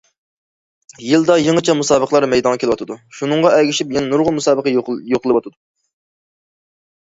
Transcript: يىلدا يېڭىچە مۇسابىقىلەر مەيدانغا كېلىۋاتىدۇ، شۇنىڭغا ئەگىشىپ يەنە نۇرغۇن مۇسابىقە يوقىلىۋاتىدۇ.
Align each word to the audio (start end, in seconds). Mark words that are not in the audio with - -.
يىلدا 1.07 1.35
يېڭىچە 1.47 1.75
مۇسابىقىلەر 1.81 2.25
مەيدانغا 2.31 2.61
كېلىۋاتىدۇ، 2.65 2.97
شۇنىڭغا 3.19 3.53
ئەگىشىپ 3.59 3.95
يەنە 3.99 4.11
نۇرغۇن 4.15 4.39
مۇسابىقە 4.41 4.75
يوقىلىۋاتىدۇ. 4.81 5.57